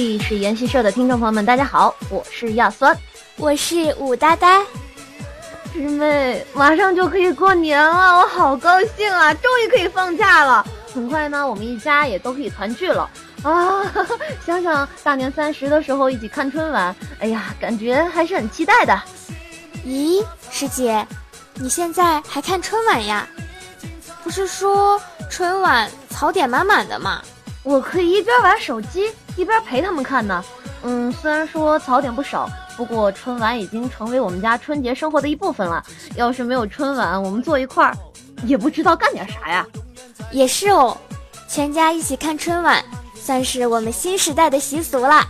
[0.00, 2.96] 历史研习社的听众朋友们，大家好，我是亚酸，
[3.36, 4.64] 我是武呆呆。
[5.74, 9.34] 师妹，马上就可以过年了，我好高兴啊！
[9.34, 10.66] 终于可以放假了。
[10.94, 13.10] 很快呢，我们一家也都可以团聚了
[13.42, 13.84] 啊！
[14.46, 18.98] 想想大年三十的时候一起看春晚，哎呀，感觉还是很期待的。
[19.84, 21.06] 咦，师姐，
[21.56, 23.28] 你现在还看春晚呀？
[24.24, 27.20] 不是说春晚槽点满满的吗？
[27.62, 30.42] 我可以一边玩手机一边陪他们看呢。
[30.82, 35.84] 嗯，虽然说槽点不少，不过春晚已经成为我们家春节生活的一部分了。
[36.14, 37.94] 要是没有春晚，我们坐一块儿，
[38.44, 39.66] 也不知道干点啥呀。
[40.30, 40.96] 也是哦，
[41.48, 42.82] 全家一起看春晚，
[43.14, 45.26] 算是我们新时代的习俗啦。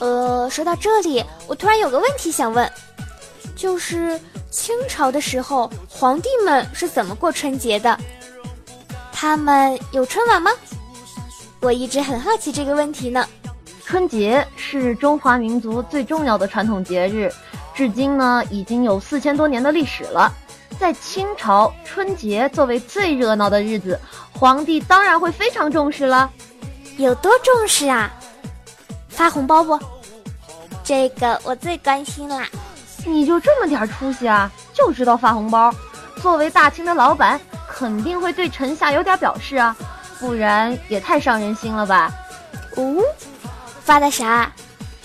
[0.00, 2.68] 呃，说到这里，我突然有个问题想问，
[3.54, 4.18] 就是
[4.50, 7.96] 清朝的时候，皇帝们是怎么过春节的？
[9.12, 10.50] 他们有春晚吗？
[11.60, 13.26] 我一直很好奇这个问题呢。
[13.84, 17.30] 春节是中华民族最重要的传统节日，
[17.74, 20.32] 至今呢已经有四千多年的历史了。
[20.78, 24.00] 在清朝，春节作为最热闹的日子，
[24.32, 26.30] 皇帝当然会非常重视了。
[26.96, 28.10] 有多重视啊？
[29.08, 29.78] 发红包不？
[30.82, 32.46] 这个我最关心啦。
[33.04, 34.50] 你就这么点出息啊？
[34.72, 35.74] 就知道发红包？
[36.22, 39.76] 作为大清的老板，肯定会对臣下有点表示啊，
[40.20, 42.12] 不然也太伤人心了吧？
[42.76, 43.02] 哦，
[43.82, 44.52] 发的啥？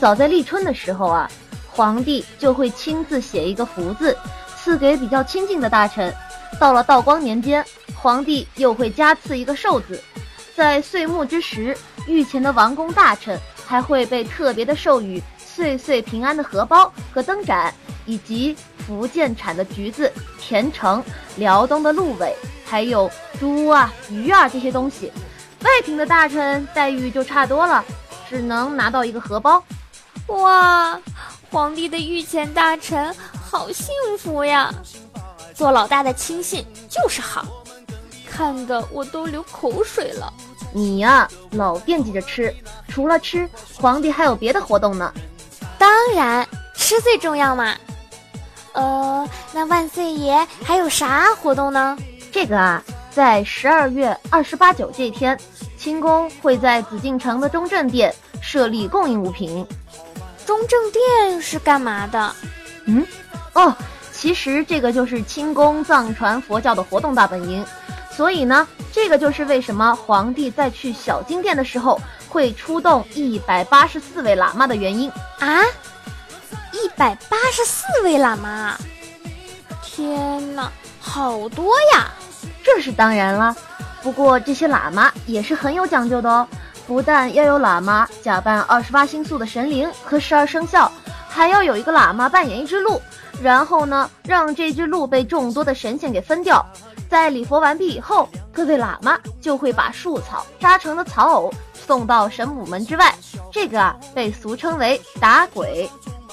[0.00, 1.30] 早在立春的时候啊，
[1.68, 4.16] 皇帝就会亲自写一个福字。
[4.56, 6.14] 赐给比较亲近的大臣，
[6.58, 10.00] 到了道光年间，皇帝又会加赐一个寿字。
[10.54, 17.72] 在岁末之时，御前的王公大臣还会被特别的授予岁岁平安的荷包和灯盏，
[18.04, 18.54] 以及
[18.86, 21.02] 福建产的橘子、甜橙、
[21.36, 22.36] 辽东的鹿尾，
[22.70, 25.12] 还有猪啊、鱼啊这些东西。
[25.62, 27.84] 外廷的大臣待遇就差多了，
[28.28, 29.62] 只能拿到一个荷包。
[30.28, 30.98] 哇，
[31.50, 33.12] 皇帝的御前大臣。
[33.50, 34.72] 好幸福呀！
[35.52, 37.44] 做老大的亲信就是好，
[38.30, 40.32] 看得我都流口水了。
[40.72, 42.54] 你呀，老惦记着吃，
[42.88, 45.12] 除了吃，皇帝还有别的活动呢。
[45.76, 47.74] 当然，吃最重要嘛。
[48.72, 51.98] 呃，那万岁爷还有啥活动呢？
[52.32, 55.38] 这个啊，在十二月二十八九这天，
[55.76, 59.66] 清宫会在紫禁城的中正殿设立供应物品。
[60.46, 62.34] 中正殿是干嘛的？
[62.86, 63.06] 嗯。
[63.52, 63.74] 哦，
[64.12, 67.66] 其实这个就是清宫藏传佛教的活动大本营，
[68.12, 75.10] 所以呢，这个就是为什么皇帝在去小金殿的时候会出动一百八十四位喇嘛的原因
[75.40, 75.62] 啊！
[76.72, 78.78] 一百八十四位喇嘛，
[79.82, 80.70] 天哪，
[81.00, 82.12] 好多呀！
[82.72, 83.54] 这是当然了，
[84.00, 86.46] 不过这些喇嘛也是很有讲究的哦，
[86.86, 90.90] 不但要有喇嘛假扮二十八星宿的神灵和十二生肖，
[91.28, 93.02] 还要有一个喇嘛扮演一只鹿。
[93.42, 96.64] 然后呢，让这只鹿被众多的神仙给分掉。
[97.08, 103.12] 在礼佛完毕以后，各位喇嘛就会把树草扎成的草偶送到神母门之外。
[103.50, 105.90] 这个啊，被俗称为打鬼。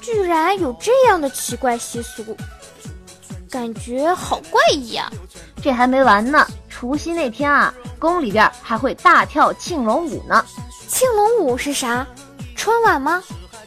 [0.00, 2.36] 居然有这样的奇怪习俗，
[3.50, 5.10] 感觉好怪异啊！
[5.60, 10.44] 这还没完呢，除夕那天啊，宫里边还会大跳庆龙舞呢。
[10.86, 12.06] 庆龙舞是啥？
[12.54, 13.22] 春晚吗？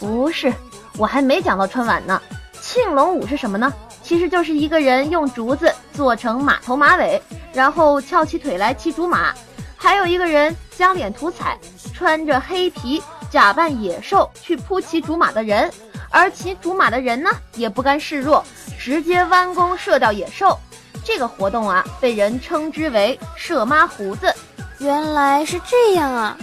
[0.00, 0.52] 不是，
[0.96, 2.20] 我还没讲到春晚呢。
[2.60, 3.72] 庆龙舞是什么呢？
[4.02, 7.22] 其实就是一个人用竹子做成马头马尾，
[7.52, 9.32] 然后翘起腿来骑竹马，
[9.76, 11.56] 还有一个人将脸涂彩，
[11.94, 13.00] 穿着黑皮，
[13.30, 15.70] 假扮野兽去扑骑竹马的人，
[16.10, 18.44] 而骑竹马的人呢也不甘示弱，
[18.78, 20.58] 直接弯弓射掉野兽。
[21.04, 24.32] 这个活动啊，被人称之为射妈胡子。
[24.78, 26.36] 原来是这样啊，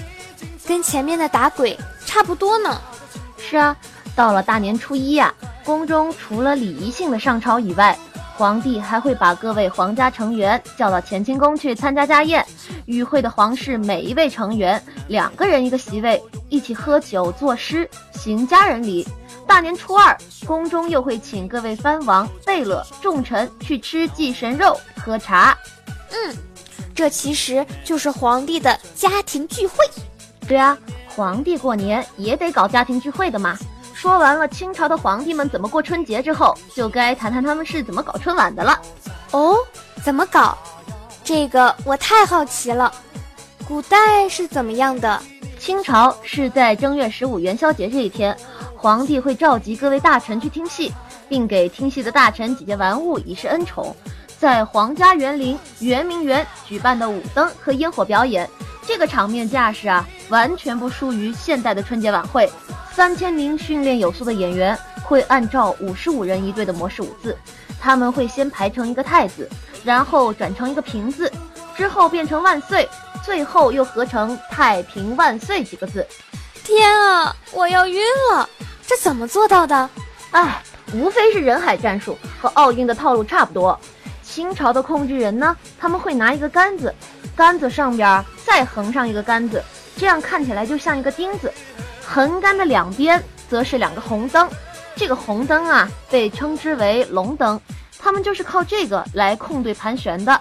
[0.68, 2.81] 跟前面的打鬼差不多呢。
[3.38, 3.75] 是啊，
[4.16, 5.34] 到了大年初一呀。
[5.64, 7.98] 宫中除了礼仪性的上朝以外，
[8.38, 12.45] 皇帝还会把各位皇家成员叫到乾清宫去参加家宴。
[12.86, 19.07] 与会的皇室每一位成员两个人一个席位，一起喝酒作诗，行家人礼。
[19.47, 25.57] 大年初二，宫中又会请各位藩王、贝勒、重臣去吃祭神肉、喝茶。
[26.12, 26.36] 嗯，
[26.94, 29.77] 这其实就是皇帝的家庭聚会。
[30.47, 30.77] 对啊，
[31.07, 33.57] 皇帝过年也得搞家庭聚会的嘛。
[33.94, 38.80] 说完了清朝的皇帝们怎么过春节之后，就该谈谈他们是怎么搞春晚的了。
[39.31, 39.56] 哦，
[40.03, 40.57] 怎么搞？
[41.24, 42.94] 这个我太好奇了。
[43.68, 45.19] 古代是怎么样的？
[45.57, 48.38] 清朝是在正月十五元宵节这一天，
[48.86, 50.94] 皇帝会召集各位大臣去听戏，
[51.28, 53.96] 并给听戏的大臣几件玩物以示恩宠。
[54.38, 58.48] 在皇家园林圆明园举办的舞灯和烟火表演，
[58.86, 62.48] 这个场面架势啊，完全不输于现代的春节晚会。
[62.94, 67.36] 三千名训练有素的演员会按照五十五人一队的模式舞姿，
[67.82, 69.50] 他们会先排成一个太子，
[69.84, 71.32] 然后转成一个平字，
[71.76, 72.88] 之后变成万岁，
[73.24, 76.06] 最后又合成太平万岁几个字。
[76.64, 78.00] 天啊，我要晕
[78.32, 78.48] 了！
[78.88, 79.90] 这怎么做到的？
[80.32, 80.62] 唉，
[80.94, 83.80] 无非是人海战术，和奥运的套路差不多。
[84.22, 86.94] 清朝的控制人呢，他们会拿一个杆子，
[87.36, 89.64] 杆子上边再横上一个杆子，
[89.98, 91.52] 这样看起来就像一个钉子。
[92.06, 94.50] 横杆的两边则是两个红灯，
[94.96, 97.60] 这个红灯啊被称之为龙灯，
[97.98, 100.40] 他们就是靠这个来控对盘旋的。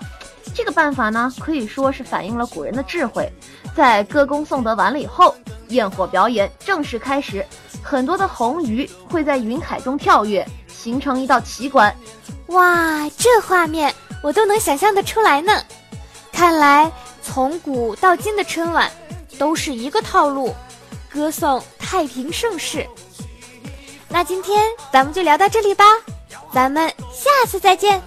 [0.55, 3.31] 这个办法呢，可以说是反映了古人的智慧。
[3.75, 5.35] 在歌功颂德完了以后，
[5.69, 7.44] 焰火表演正式开始，
[7.84, 11.94] 很多的红鱼会在云海中跳跃，形成一道奇观。
[12.46, 15.62] 哇，这画面我都能想象得出来呢！
[16.32, 16.90] 看来
[17.22, 18.90] 从古到今的春晚
[19.38, 20.54] 都是一个套路，
[21.12, 22.86] 歌颂太平盛世。
[24.08, 25.84] 那今天咱们就聊到这里吧，
[26.52, 28.02] 咱们下次再见。